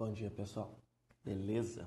[0.00, 0.80] Bom dia, pessoal.
[1.22, 1.86] Beleza?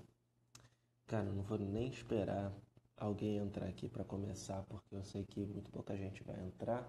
[1.08, 2.54] Cara, não vou nem esperar
[2.96, 6.88] alguém entrar aqui para começar, porque eu sei que muito pouca gente vai entrar.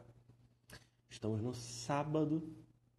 [1.08, 2.54] Estamos no sábado,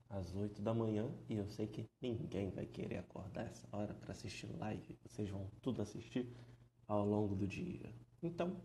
[0.09, 4.14] às 8 da manhã, e eu sei que ninguém vai querer acordar essa hora para
[4.14, 4.98] assistir live.
[5.04, 6.28] Vocês vão tudo assistir
[6.88, 7.94] ao longo do dia.
[8.23, 8.60] Então,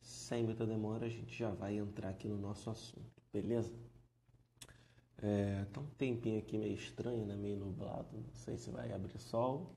[0.00, 3.72] sem muita demora, a gente já vai entrar aqui no nosso assunto, beleza?
[5.26, 7.34] É, tá um tempinho aqui meio estranho, né?
[7.34, 8.06] Meio nublado.
[8.12, 9.74] Não sei se vai abrir sol.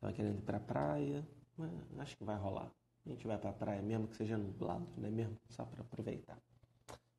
[0.00, 2.72] Tava querendo ir pra praia, mas acho que vai rolar.
[3.04, 5.36] A gente vai pra praia mesmo que seja nublado, né mesmo?
[5.48, 6.40] Só para aproveitar.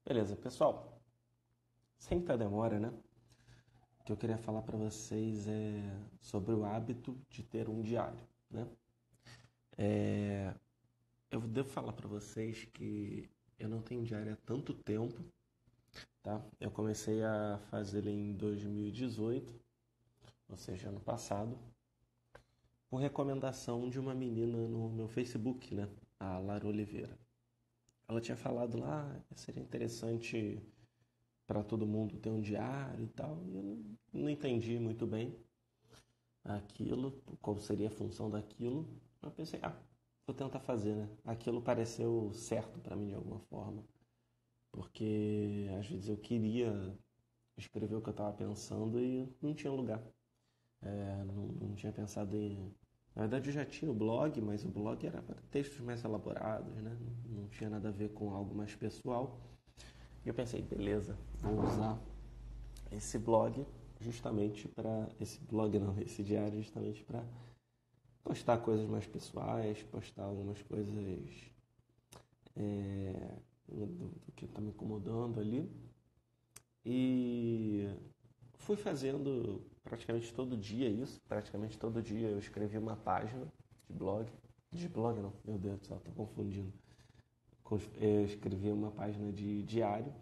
[0.05, 1.01] Beleza, pessoal.
[1.97, 2.93] Sem muita demora, né?
[3.99, 5.83] O que eu queria falar para vocês é
[6.21, 8.69] sobre o hábito de ter um diário, né?
[9.77, 10.53] É,
[11.29, 15.21] eu devo falar para vocês que eu não tenho diário há tanto tempo
[16.21, 16.41] Tá?
[16.59, 19.53] Eu comecei a fazer em 2018,
[20.49, 21.57] ou seja, ano passado,
[22.89, 25.87] por recomendação de uma menina no meu Facebook, né?
[26.19, 27.17] A Lara Oliveira.
[28.07, 30.61] Ela tinha falado lá, ah, seria interessante
[31.47, 35.35] para todo mundo ter um diário e tal, e eu não entendi muito bem
[36.43, 37.11] aquilo,
[37.41, 38.87] qual seria a função daquilo.
[39.21, 39.75] Eu pensei, ah,
[40.27, 41.09] vou tentar fazer, né?
[41.23, 43.83] Aquilo pareceu certo para mim de alguma forma
[44.71, 46.97] porque às vezes eu queria
[47.57, 50.01] escrever o que eu estava pensando e não tinha lugar.
[50.81, 52.73] É, não, não, tinha pensado em.
[53.15, 56.73] Na verdade, eu já tinha o blog, mas o blog era para textos mais elaborados,
[56.75, 56.97] né?
[57.25, 59.39] não tinha nada a ver com algo mais pessoal.
[60.23, 61.99] E eu pensei, beleza, vou usar
[62.91, 63.65] esse blog
[63.99, 65.09] justamente para.
[65.19, 67.23] Esse blog não, esse diário justamente para
[68.23, 70.95] postar coisas mais pessoais, postar algumas coisas.
[72.55, 73.39] É,
[73.69, 75.69] do, do que está me incomodando ali.
[76.85, 77.87] E
[78.57, 81.21] fui fazendo praticamente todo dia isso.
[81.27, 83.45] Praticamente todo dia eu escrevi uma página
[83.87, 84.31] de blog.
[84.71, 86.71] De blog não, meu Deus do céu, estou confundindo.
[87.95, 90.13] Eu escrevi uma página de diário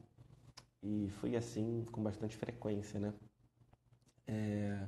[0.83, 3.13] e foi assim com bastante frequência, né?
[4.25, 4.87] É,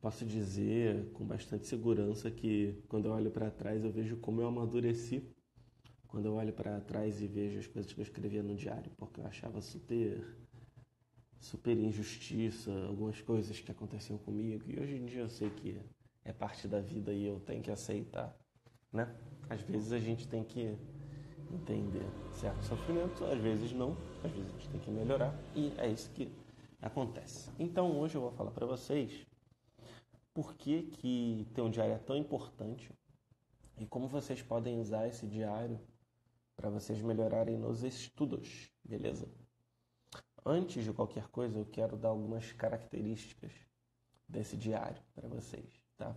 [0.00, 4.48] posso dizer com bastante segurança que quando eu olho para trás eu vejo como eu
[4.48, 5.26] amadureci
[6.10, 9.20] quando eu olho para trás e vejo as coisas que eu escrevia no diário, porque
[9.20, 10.36] eu achava super,
[11.38, 15.80] super injustiça, algumas coisas que aconteciam comigo, e hoje em dia eu sei que
[16.24, 18.36] é parte da vida e eu tenho que aceitar,
[18.92, 19.14] né?
[19.48, 20.76] Às vezes a gente tem que
[21.52, 25.88] entender certo sofrimento, às vezes não, às vezes a gente tem que melhorar, e é
[25.88, 26.30] isso que
[26.82, 27.50] acontece.
[27.58, 29.26] Então hoje eu vou falar para vocês
[30.34, 32.90] por que, que ter um diário é tão importante
[33.78, 35.80] e como vocês podem usar esse diário
[36.60, 39.26] para vocês melhorarem nos estudos, beleza?
[40.44, 43.50] Antes de qualquer coisa, eu quero dar algumas características
[44.28, 46.14] desse diário para vocês, tá?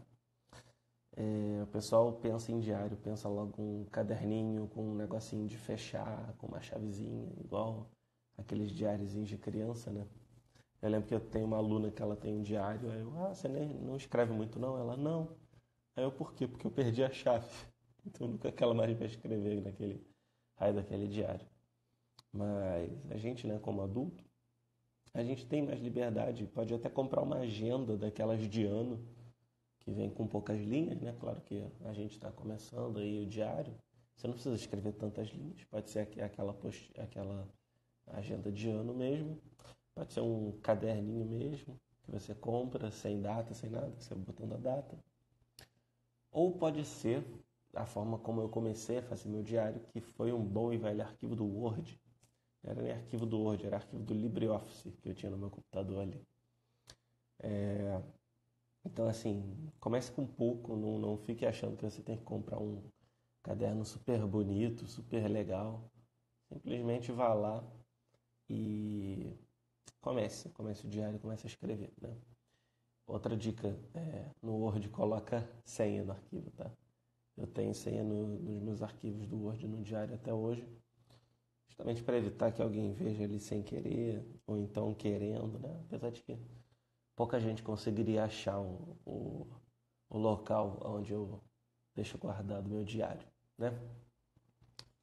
[1.15, 6.33] É, o pessoal pensa em diário, pensa logo um caderninho com um negocinho de fechar,
[6.37, 7.89] com uma chavezinha, igual
[8.37, 10.05] aqueles diáriozinhos de criança, né?
[10.81, 13.33] Eu lembro que eu tenho uma aluna que ela tem um diário, aí eu, ah,
[13.33, 14.77] você nem, não escreve muito não?
[14.77, 15.37] Ela, não.
[15.95, 16.45] Aí eu, por quê?
[16.47, 17.47] Porque eu perdi a chave.
[18.05, 20.05] Então nunca aquela mais vai escrever naquele
[20.55, 21.45] raio daquele diário.
[22.31, 24.23] Mas a gente, né, como adulto,
[25.13, 29.05] a gente tem mais liberdade, pode até comprar uma agenda daquelas de ano,
[29.79, 31.15] que vem com poucas linhas, né?
[31.19, 33.75] Claro que a gente está começando aí o diário,
[34.15, 36.91] você não precisa escrever tantas linhas, pode ser aquela, post...
[36.99, 37.47] aquela
[38.07, 39.39] agenda de ano mesmo,
[39.93, 44.57] pode ser um caderninho mesmo, que você compra sem data, sem nada, você botando a
[44.57, 44.97] data.
[46.31, 47.23] Ou pode ser
[47.75, 51.01] a forma como eu comecei a fazer meu diário, que foi um bom e velho
[51.01, 51.99] arquivo do Word.
[52.63, 55.49] Não era nem arquivo do Word, era arquivo do LibreOffice que eu tinha no meu
[55.49, 56.25] computador ali.
[57.39, 58.01] É...
[58.85, 62.83] Então, assim, comece com pouco, não, não fique achando que você tem que comprar um
[63.41, 65.89] caderno super bonito, super legal.
[66.49, 67.63] Simplesmente vá lá
[68.49, 69.33] e
[70.01, 72.15] comece, comece o diário, comece a escrever, né?
[73.07, 76.71] Outra dica, é, no Word coloca senha no arquivo, tá?
[77.35, 80.67] Eu tenho senha no, nos meus arquivos do Word no diário até hoje,
[81.67, 85.81] justamente para evitar que alguém veja ali sem querer ou então querendo, né?
[85.85, 86.37] Apesar de que
[87.15, 89.47] pouca gente conseguiria achar o, o,
[90.09, 91.41] o local onde eu
[91.95, 93.27] deixo guardado meu diário,
[93.57, 93.71] né?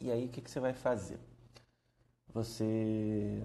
[0.01, 1.19] E aí o que, que você vai fazer?
[2.29, 3.43] Você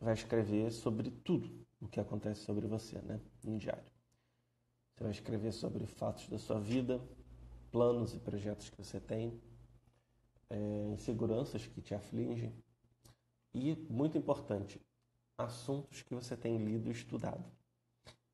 [0.00, 3.20] vai escrever sobre tudo o que acontece sobre você, né?
[3.42, 3.90] No diário.
[4.94, 7.00] Você vai escrever sobre fatos da sua vida,
[7.72, 9.40] planos e projetos que você tem,
[10.50, 12.54] é, inseguranças que te afligem
[13.54, 14.78] e, muito importante,
[15.38, 17.50] assuntos que você tem lido e estudado.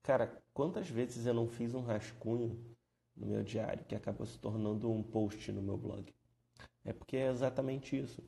[0.03, 2.77] Cara, quantas vezes eu não fiz um rascunho
[3.17, 6.13] no meu diário que acabou se tornando um post no meu blog?
[6.85, 8.23] É porque é exatamente isso.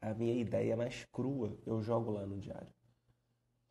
[0.00, 2.72] A minha ideia mais crua eu jogo lá no diário.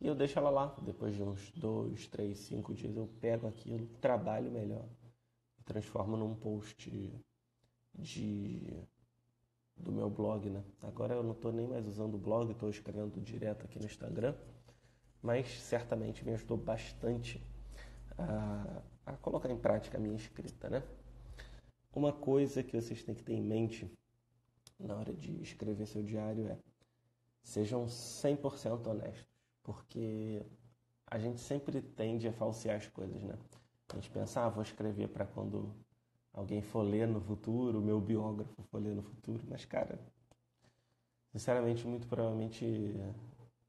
[0.00, 0.76] E eu deixo ela lá.
[0.82, 4.86] Depois de uns dois, três, cinco dias eu pego aquilo, trabalho melhor
[5.66, 6.90] transformo num post
[7.94, 8.86] de
[9.76, 10.64] do meu blog, né?
[10.80, 14.34] Agora eu não estou nem mais usando o blog, estou escrevendo direto aqui no Instagram,
[15.22, 17.42] mas certamente me ajudou bastante
[18.16, 20.82] a, a colocar em prática a minha escrita, né?
[21.94, 23.90] Uma coisa que vocês têm que ter em mente
[24.78, 26.58] na hora de escrever seu diário é
[27.42, 29.28] sejam 100% honestos,
[29.62, 30.42] porque
[31.06, 33.38] a gente sempre tende a falsear as coisas, né?
[33.88, 35.74] A gente pensa, ah, vou escrever para quando
[36.32, 39.98] alguém for ler no futuro, meu biógrafo for ler no futuro, mas cara,
[41.32, 42.64] sinceramente, muito provavelmente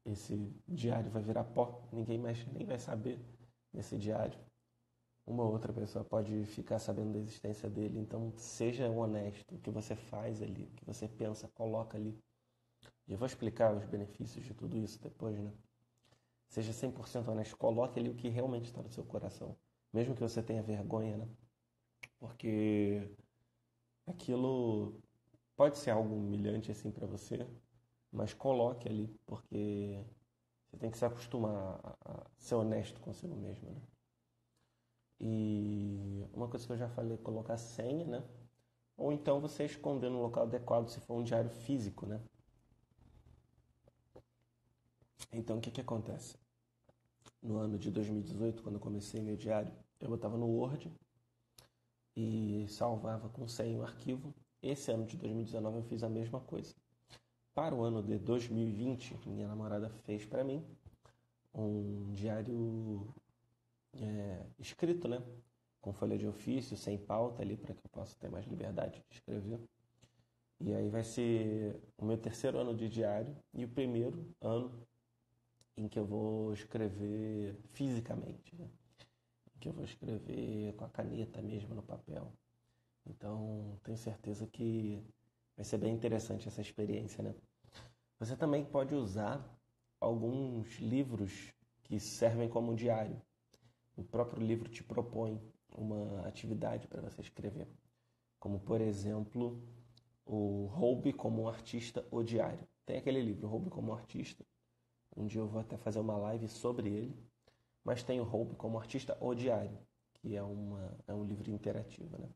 [0.04, 3.18] esse diário vai virar pó, ninguém mais nem vai saber
[3.72, 4.38] desse diário.
[5.26, 9.94] Uma outra pessoa pode ficar sabendo da existência dele, então seja honesto, o que você
[9.94, 12.18] faz ali, o que você pensa, coloca ali.
[13.06, 15.52] Eu vou explicar os benefícios de tudo isso depois, né?
[16.48, 19.54] Seja 100% honesto, coloque ali o que realmente está no seu coração,
[19.92, 21.28] mesmo que você tenha vergonha, né?
[22.18, 23.10] porque
[24.06, 25.00] aquilo
[25.56, 27.46] pode ser algo humilhante assim para você,
[28.12, 30.04] mas coloque ali, porque
[30.70, 33.82] você tem que se acostumar a, ser honesto consigo mesmo, né?
[35.20, 38.24] E uma coisa que eu já falei, colocar senha, né?
[38.96, 42.20] Ou então você esconder no local adequado se for um diário físico, né?
[45.32, 46.36] Então o que que acontece?
[47.42, 50.92] No ano de 2018, quando eu comecei meu diário, eu botava no Word
[52.16, 54.34] e salvava com senha o arquivo.
[54.60, 56.74] Esse ano de 2019 eu fiz a mesma coisa.
[57.54, 60.64] Para o ano de 2020, minha namorada fez para mim
[61.54, 63.14] um diário
[63.94, 65.22] é, escrito, né?
[65.80, 69.16] Com folha de ofício, sem pauta ali, para que eu possa ter mais liberdade de
[69.16, 69.60] escrever.
[70.60, 74.87] E aí vai ser o meu terceiro ano de diário e o primeiro ano
[75.78, 78.54] em que eu vou escrever fisicamente.
[78.56, 78.68] Né?
[79.58, 82.32] que eu vou escrever com a caneta mesmo no papel.
[83.06, 85.04] Então, tenho certeza que
[85.56, 87.34] vai ser bem interessante essa experiência, né?
[88.18, 89.44] Você também pode usar
[90.00, 91.52] alguns livros
[91.84, 93.20] que servem como diário.
[93.96, 95.40] O próprio livro te propõe
[95.76, 97.68] uma atividade para você escrever,
[98.38, 99.62] como por exemplo,
[100.24, 102.66] o Roube como um artista o diário.
[102.84, 104.44] Tem aquele livro, Roube como um artista.
[105.18, 107.28] Um dia eu vou até fazer uma live sobre ele
[107.88, 109.78] mas tem o Hope como artista o diário,
[110.12, 112.18] que é, uma, é um livro interativo.
[112.18, 112.28] Né?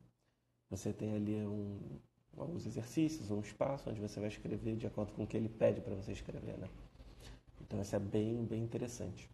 [0.71, 1.99] Você tem ali um,
[2.35, 5.79] alguns exercícios, um espaço onde você vai escrever de acordo com o que ele pede
[5.79, 6.57] para você escrever.
[6.57, 6.67] Né?
[7.61, 9.29] Então isso é bem, bem interessante.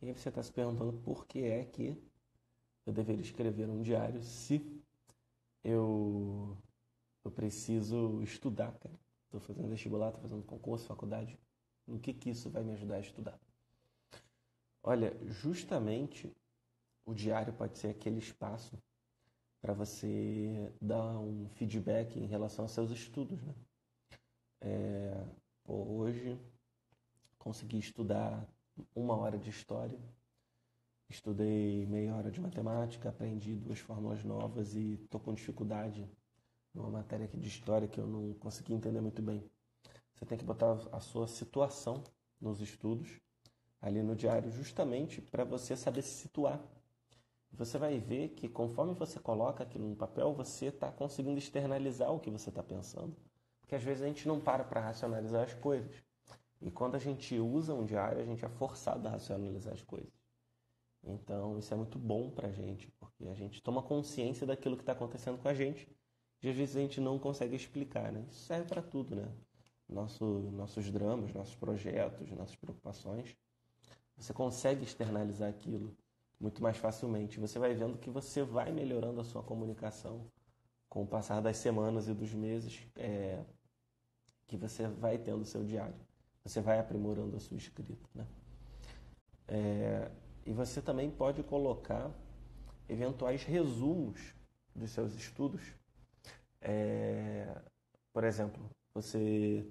[0.00, 1.96] E aí você está se perguntando por que é que
[2.84, 4.82] eu deveria escrever um diário se
[5.62, 6.58] eu,
[7.24, 8.98] eu preciso estudar, cara.
[9.26, 11.38] Estou fazendo vestibular, estou fazendo concurso, faculdade.
[11.86, 13.40] No que, que isso vai me ajudar a estudar?
[14.82, 16.34] Olha, justamente
[17.04, 18.76] o diário pode ser aquele espaço
[19.60, 23.54] para você dar um feedback em relação aos seus estudos, né?
[24.60, 25.24] É,
[25.64, 26.38] hoje
[27.38, 28.48] consegui estudar
[28.94, 29.98] uma hora de história,
[31.08, 36.08] estudei meia hora de matemática, aprendi duas fórmulas novas e estou com dificuldade
[36.72, 39.48] numa matéria aqui de história que eu não consegui entender muito bem.
[40.22, 42.04] Você tem que botar a sua situação
[42.40, 43.18] nos estudos
[43.80, 46.62] ali no diário justamente para você saber se situar.
[47.50, 52.20] Você vai ver que conforme você coloca aquilo no papel, você está conseguindo externalizar o
[52.20, 53.16] que você está pensando.
[53.58, 55.92] Porque às vezes a gente não para para racionalizar as coisas.
[56.60, 60.12] E quando a gente usa um diário, a gente é forçado a racionalizar as coisas.
[61.02, 64.82] Então isso é muito bom para a gente, porque a gente toma consciência daquilo que
[64.82, 65.88] está acontecendo com a gente.
[66.40, 68.24] E às vezes a gente não consegue explicar, né?
[68.30, 69.28] Isso serve para tudo, né?
[69.92, 73.36] Nosso, nossos dramas, nossos projetos, nossas preocupações.
[74.16, 75.96] Você consegue externalizar aquilo
[76.40, 77.38] muito mais facilmente.
[77.38, 80.26] Você vai vendo que você vai melhorando a sua comunicação
[80.88, 83.42] com o passar das semanas e dos meses é,
[84.46, 85.94] que você vai tendo o seu diário.
[86.44, 88.08] Você vai aprimorando a sua escrita.
[88.14, 88.26] Né?
[89.48, 90.10] É,
[90.44, 92.10] e você também pode colocar
[92.88, 94.34] eventuais resumos
[94.74, 95.62] dos seus estudos.
[96.60, 97.60] É,
[98.12, 99.66] por exemplo, você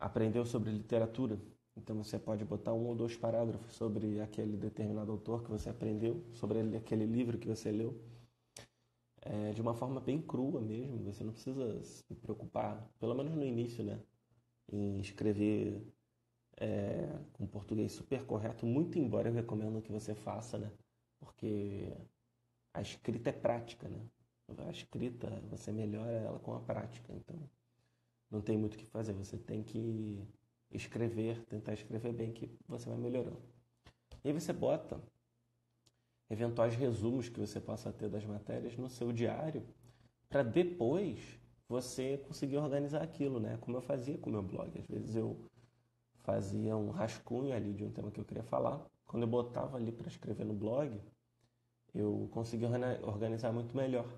[0.00, 1.38] aprendeu sobre literatura
[1.76, 6.22] então você pode botar um ou dois parágrafos sobre aquele determinado autor que você aprendeu,
[6.34, 7.98] sobre aquele livro que você leu,
[9.22, 10.98] é, de uma forma bem crua mesmo.
[11.04, 14.00] Você não precisa se preocupar, pelo menos no início, né,
[14.70, 15.82] em escrever
[16.56, 17.06] é,
[17.50, 20.70] português super correto, muito embora eu recomendo que você faça, né?
[21.18, 21.92] Porque
[22.74, 24.06] a escrita é prática, né?
[24.66, 27.36] A escrita, você melhora ela com a prática, então
[28.30, 30.26] não tem muito o que fazer, você tem que
[30.70, 33.42] escrever, tentar escrever bem que você vai melhorando.
[34.24, 35.00] E aí você bota
[36.28, 39.66] eventuais resumos que você possa ter das matérias no seu diário
[40.28, 43.58] para depois você conseguir organizar aquilo, né?
[43.60, 44.78] Como eu fazia com o meu blog.
[44.78, 45.36] Às vezes eu
[46.22, 48.84] fazia um rascunho ali de um tema que eu queria falar.
[49.06, 51.00] Quando eu botava ali para escrever no blog,
[51.94, 52.68] eu conseguia
[53.02, 54.08] organizar muito melhor.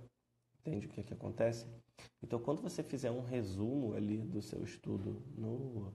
[0.60, 1.66] Entende o que, que acontece?
[2.22, 5.94] Então, quando você fizer um resumo ali do seu estudo no,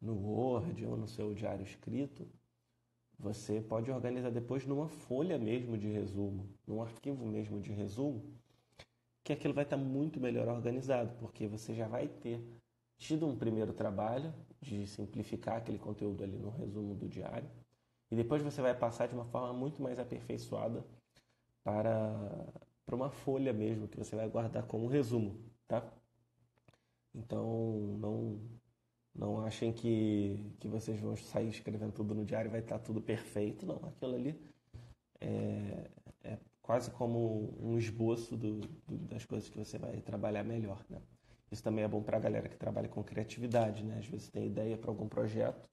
[0.00, 2.26] no Word ou no seu diário escrito,
[3.18, 8.22] você pode organizar depois numa folha mesmo de resumo, num arquivo mesmo de resumo,
[9.24, 12.40] que aquilo vai estar muito melhor organizado, porque você já vai ter
[12.98, 17.48] tido um primeiro trabalho de simplificar aquele conteúdo ali no resumo do diário,
[18.10, 20.84] e depois você vai passar de uma forma muito mais aperfeiçoada
[21.64, 22.46] para,
[22.86, 25.84] para uma folha mesmo, que você vai guardar como resumo, tá?
[27.14, 28.40] Então, não,
[29.14, 33.00] não achem que, que vocês vão sair escrevendo tudo no diário e vai estar tudo
[33.00, 33.66] perfeito.
[33.66, 34.40] Não, aquilo ali
[35.20, 35.90] é,
[36.22, 41.02] é quase como um esboço do, do, das coisas que você vai trabalhar melhor, né?
[41.50, 43.98] Isso também é bom para a galera que trabalha com criatividade, né?
[43.98, 45.68] Às vezes tem ideia para algum projeto,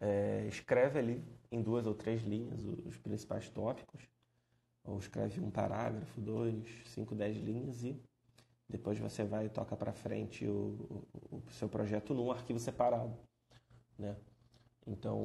[0.00, 4.02] é, escreve ali em duas ou três linhas os principais tópicos,
[4.86, 8.00] ou escreve um parágrafo, dois, cinco, dez linhas e
[8.68, 13.16] depois você vai e toca para frente o, o, o, seu projeto num arquivo separado,
[13.98, 14.16] né?
[14.86, 15.18] Então,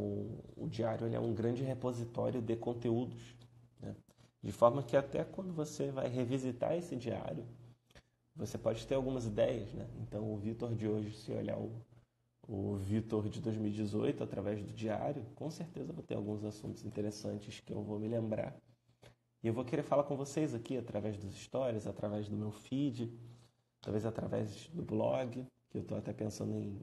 [0.57, 3.35] o diário é um grande repositório de conteúdos,
[3.79, 3.95] né?
[4.41, 7.45] de forma que até quando você vai revisitar esse diário,
[8.35, 9.87] você pode ter algumas ideias, né?
[9.99, 11.71] Então, o Vitor de hoje, se olhar o,
[12.47, 17.73] o Vitor de 2018 através do diário, com certeza vou ter alguns assuntos interessantes que
[17.73, 18.55] eu vou me lembrar.
[19.43, 23.11] E eu vou querer falar com vocês aqui através dos stories, através do meu feed,
[23.81, 26.79] talvez através do blog, que eu estou até pensando em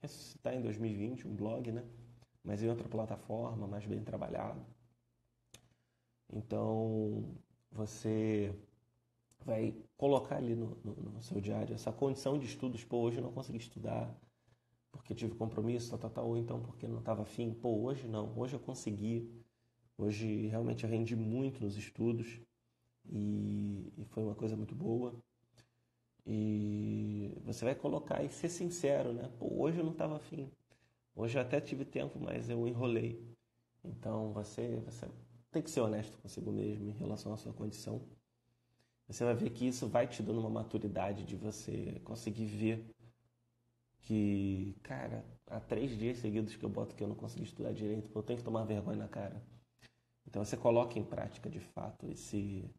[0.00, 1.84] ressuscitar em 2020 um blog, né?
[2.42, 4.64] Mas em outra plataforma, mais bem trabalhado.
[6.32, 7.36] Então,
[7.70, 8.54] você
[9.44, 12.82] vai colocar ali no, no, no, seu diário essa condição de estudos.
[12.84, 14.12] Pô, hoje eu não consegui estudar
[14.90, 17.52] porque tive compromisso, tal, tal, tal, ou então porque não estava afim.
[17.52, 19.30] Pô, hoje não, hoje eu consegui.
[20.02, 22.40] Hoje realmente eu rendi muito nos estudos
[23.06, 25.14] e, e foi uma coisa muito boa.
[26.26, 29.30] E você vai colocar e ser sincero, né?
[29.38, 30.50] Pô, hoje eu não estava afim.
[31.14, 33.20] Hoje eu até tive tempo, mas eu enrolei.
[33.84, 35.06] Então você, você
[35.50, 38.00] tem que ser honesto consigo mesmo em relação à sua condição
[39.12, 42.84] você vai ver que isso vai te dando uma maturidade de você conseguir ver
[44.00, 48.10] que, cara, há três dias seguidos que eu boto que eu não consegui estudar direito,
[48.14, 49.42] eu tenho que tomar vergonha na cara.
[50.26, 52.70] Então você coloca em prática de fato esse,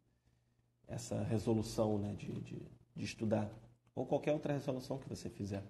[0.88, 2.62] essa resolução né, de, de,
[2.94, 3.50] de estudar,
[3.94, 5.64] ou qualquer outra resolução que você fizer.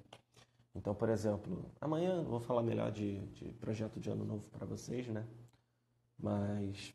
[0.75, 4.67] Então, por exemplo, amanhã eu vou falar melhor de, de projeto de ano novo para
[4.67, 5.25] vocês, né?
[6.19, 6.95] Mas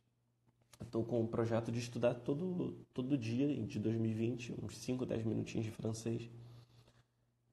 [0.82, 5.66] Estou com um projeto de estudar todo, todo dia de 2020, uns 5, 10 minutinhos
[5.66, 6.30] de francês.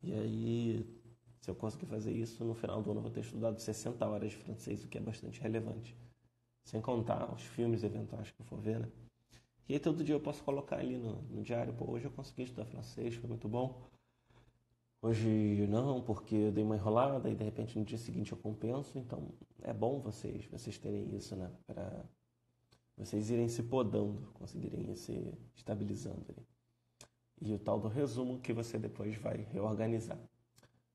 [0.03, 0.87] E aí,
[1.41, 4.31] se eu conseguir fazer isso, no final do ano eu vou ter estudado 60 horas
[4.31, 5.97] de francês, o que é bastante relevante.
[6.67, 8.89] Sem contar os filmes eventuais que eu for ver, né?
[9.69, 12.43] E aí todo dia eu posso colocar ali no, no diário, pô, hoje eu consegui
[12.43, 13.89] estudar francês, foi muito bom.
[15.01, 18.99] Hoje não, porque eu dei uma enrolada e de repente no dia seguinte eu compenso.
[18.99, 19.33] Então
[19.63, 21.53] é bom vocês, vocês terem isso, né?
[21.69, 22.05] Pra
[22.97, 26.45] vocês irem se podando, conseguirem ir se estabilizando ali.
[27.43, 30.19] E o tal do resumo que você depois vai reorganizar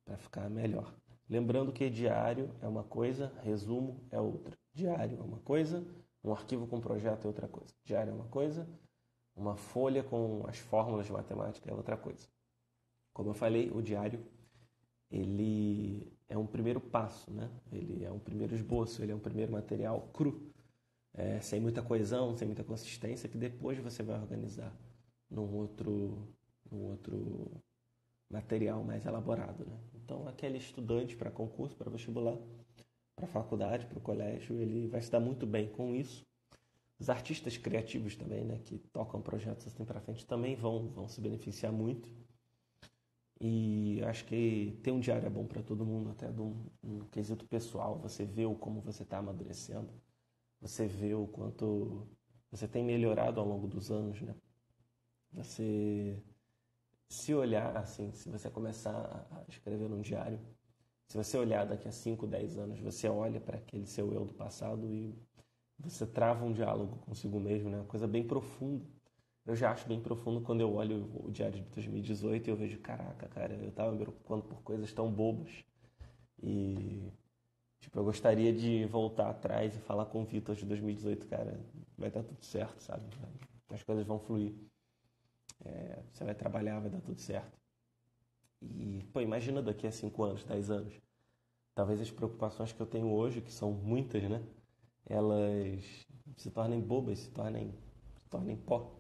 [0.04, 0.94] para ficar melhor.
[1.30, 4.61] Lembrando que diário é uma coisa, resumo é outra.
[4.74, 5.86] Diário é uma coisa,
[6.24, 7.74] um arquivo com projeto é outra coisa.
[7.84, 8.68] Diário é uma coisa,
[9.36, 12.28] uma folha com as fórmulas de matemática é outra coisa.
[13.14, 14.26] Como eu falei, o diário
[15.10, 17.50] ele é um primeiro passo, né?
[17.72, 20.50] Ele é um primeiro esboço, ele é um primeiro material cru
[21.14, 24.74] é, sem muita coesão, sem muita consistência, que depois você vai organizar
[25.30, 26.28] num outro,
[26.72, 27.52] num outro
[28.30, 29.66] material mais elaborado.
[29.66, 29.78] Né?
[29.96, 32.38] Então, aquele estudante para concurso, para vestibular,
[33.16, 36.26] para faculdade, para o colégio, ele vai se dar muito bem com isso.
[37.00, 41.20] Os artistas criativos também, né, que tocam projetos assim para frente, também vão, vão se
[41.20, 42.10] beneficiar muito.
[43.40, 47.00] E acho que ter um diário é bom para todo mundo, até de um, um
[47.12, 47.98] quesito pessoal.
[48.00, 49.92] Você vê o como você está amadurecendo
[50.62, 52.08] você vê o quanto
[52.52, 54.36] você tem melhorado ao longo dos anos, né?
[55.34, 56.22] Você
[57.10, 60.40] se olhar assim, se você começar a escrever num diário,
[61.12, 64.34] Se você olhar daqui a 5, 10 anos, você olha para aquele seu eu do
[64.34, 65.14] passado e
[65.78, 67.80] você trava um diálogo consigo mesmo, né?
[67.80, 68.86] Uma coisa bem profunda.
[69.46, 72.80] Eu já acho bem profundo quando eu olho o diário de 2018 e eu vejo,
[72.80, 75.52] caraca, cara, eu tava me preocupando por coisas tão bobas.
[76.42, 77.12] E,
[77.82, 81.60] tipo, eu gostaria de voltar atrás e falar com o Vitor de 2018, cara,
[81.98, 83.04] vai dar tudo certo, sabe?
[83.70, 84.54] As coisas vão fluir.
[85.66, 87.61] É, você vai trabalhar, vai dar tudo certo.
[88.62, 90.94] E, pô, imagina daqui a 5 anos, 10 anos.
[91.74, 94.42] Talvez as preocupações que eu tenho hoje, que são muitas, né?
[95.06, 96.06] Elas
[96.38, 97.74] se tornem bobas, se tornem,
[98.18, 98.92] se tornem pó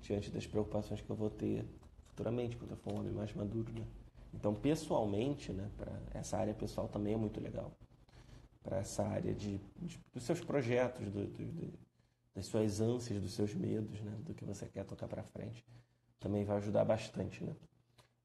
[0.00, 1.64] diante das preocupações que eu vou ter
[2.08, 3.86] futuramente, quando eu for um homem mais maduro, né?
[4.32, 7.72] Então, pessoalmente, né, para essa área pessoal também é muito legal.
[8.62, 11.78] Para essa área de, de, dos seus projetos, do, do, do,
[12.34, 15.64] das suas ânsias, dos seus medos, né, do que você quer tocar para frente,
[16.18, 17.54] também vai ajudar bastante, né?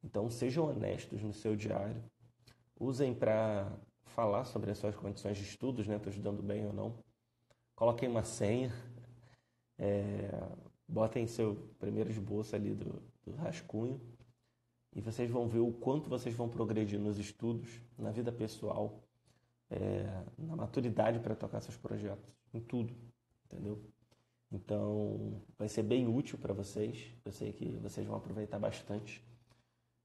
[0.03, 2.03] Então, sejam honestos no seu diário.
[2.79, 3.71] Usem para
[4.05, 5.97] falar sobre as suas condições de estudos, né?
[5.97, 7.03] Estou estudando bem ou não.
[7.75, 8.73] Coloquem uma senha.
[9.77, 10.29] É,
[10.87, 13.99] botem seu primeiro esboço ali do, do rascunho.
[14.95, 19.03] E vocês vão ver o quanto vocês vão progredir nos estudos, na vida pessoal,
[19.69, 22.93] é, na maturidade para tocar seus projetos, em tudo,
[23.45, 23.79] entendeu?
[24.51, 27.15] Então, vai ser bem útil para vocês.
[27.23, 29.23] Eu sei que vocês vão aproveitar bastante.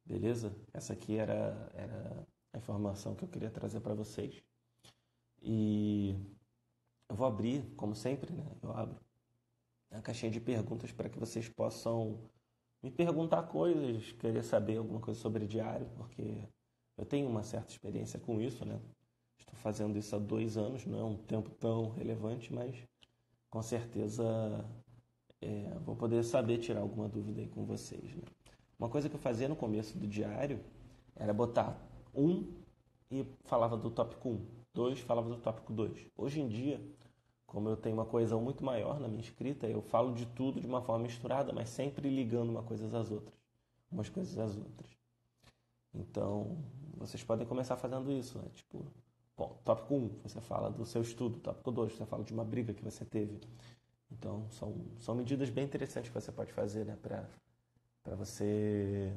[0.05, 0.55] Beleza?
[0.73, 4.43] Essa aqui era, era a informação que eu queria trazer para vocês.
[5.43, 6.15] E
[7.09, 8.45] eu vou abrir, como sempre, né?
[8.63, 9.05] Eu abro
[9.91, 12.19] a caixinha de perguntas para que vocês possam
[12.83, 16.49] me perguntar coisas, querer saber alguma coisa sobre diário, porque
[16.97, 18.81] eu tenho uma certa experiência com isso, né?
[19.39, 22.77] Estou fazendo isso há dois anos, não é um tempo tão relevante, mas
[23.49, 24.25] com certeza
[25.41, 28.15] é, vou poder saber tirar alguma dúvida aí com vocês.
[28.15, 28.23] Né?
[28.79, 30.61] Uma coisa que eu fazia no começo do diário
[31.15, 31.79] era botar
[32.15, 32.53] um
[33.11, 36.09] e falava do tópico 1, dois falava do tópico 2.
[36.17, 36.81] Hoje em dia,
[37.47, 40.67] como eu tenho uma coesão muito maior na minha escrita, eu falo de tudo de
[40.67, 43.39] uma forma misturada, mas sempre ligando uma coisa às outras,
[43.91, 44.91] umas coisas às outras.
[45.95, 46.59] Então,
[46.97, 48.49] vocês podem começar fazendo isso, né?
[48.55, 48.85] Tipo,
[49.37, 52.75] bom, tópico 1, você fala do seu estudo, tópico 2, você fala de uma briga
[52.75, 53.41] que você teve.
[54.11, 56.97] Então, são, são medidas bem interessantes que você pode fazer, né,
[58.05, 59.13] para você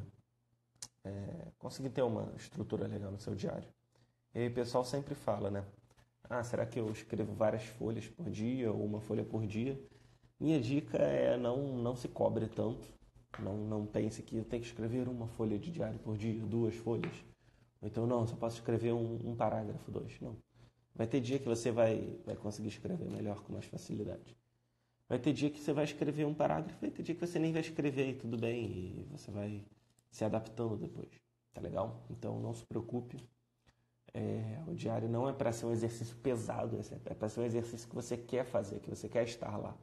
[1.04, 3.68] é, conseguir ter uma estrutura legal no seu diário.
[4.34, 5.66] E aí o pessoal sempre fala, né?
[6.30, 9.80] Ah, será que eu escrevo várias folhas por dia ou uma folha por dia?
[10.40, 12.88] Minha dica é não, não se cobre tanto.
[13.40, 16.76] Não, não pense que eu tenho que escrever uma folha de diário por dia, duas
[16.76, 17.14] folhas.
[17.82, 20.20] Ou então, não, só posso escrever um, um parágrafo, dois.
[20.20, 20.38] Não.
[20.96, 24.36] Vai ter dia que você vai, vai conseguir escrever melhor, com mais facilidade.
[25.10, 27.52] Vai ter dia que você vai escrever um parágrafo, vai ter dia que você nem
[27.54, 29.64] vai escrever e tudo bem, e você vai
[30.12, 31.10] se adaptando depois.
[31.54, 32.06] Tá legal?
[32.10, 33.18] Então, não se preocupe.
[34.14, 37.88] É, o diário não é para ser um exercício pesado, é para ser um exercício
[37.88, 39.78] que você quer fazer, que você quer estar lá.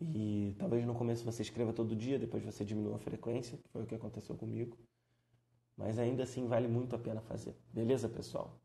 [0.00, 3.82] E talvez no começo você escreva todo dia, depois você diminua a frequência, que foi
[3.82, 4.76] o que aconteceu comigo.
[5.76, 7.54] Mas ainda assim vale muito a pena fazer.
[7.72, 8.58] Beleza, pessoal?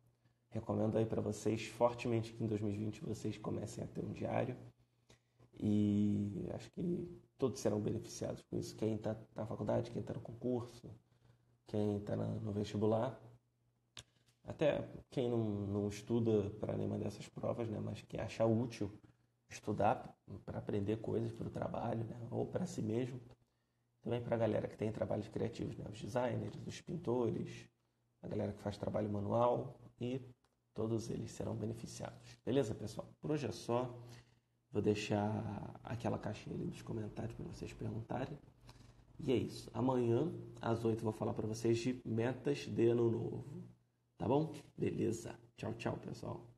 [0.49, 4.55] Recomendo aí para vocês fortemente que em 2020 vocês comecem a ter um diário.
[5.59, 8.75] E acho que todos serão beneficiados com isso.
[8.75, 10.89] Quem está na faculdade, quem está no concurso,
[11.67, 13.19] quem está no vestibular.
[14.43, 18.91] Até quem não, não estuda para nenhuma dessas provas, né, mas que acha útil
[19.49, 20.15] estudar
[20.45, 23.19] para aprender coisas para o trabalho né, ou para si mesmo.
[24.03, 27.67] Também para a galera que tem trabalhos criativos, né, os designers, os pintores,
[28.21, 30.21] a galera que faz trabalho manual e
[30.75, 32.37] todos eles serão beneficiados.
[32.45, 33.07] Beleza, pessoal?
[33.19, 33.97] Por hoje é só.
[34.75, 38.37] Vou deixar aquela caixinha ali nos comentários para vocês perguntarem.
[39.17, 39.71] E é isso.
[39.73, 40.29] Amanhã,
[40.61, 43.63] às 8, vou falar para vocês de metas de ano novo.
[44.17, 44.53] Tá bom?
[44.77, 45.33] Beleza.
[45.55, 46.54] Tchau, tchau, pessoal.